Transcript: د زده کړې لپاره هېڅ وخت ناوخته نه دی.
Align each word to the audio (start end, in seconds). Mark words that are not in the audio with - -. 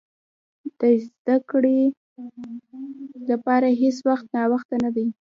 د 0.79 0.81
زده 1.07 1.37
کړې 1.49 1.79
لپاره 3.29 3.67
هېڅ 3.81 3.97
وخت 4.09 4.27
ناوخته 4.35 4.75
نه 4.83 4.89
دی. 4.95 5.07